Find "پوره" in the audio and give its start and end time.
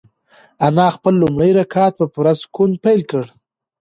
2.13-2.33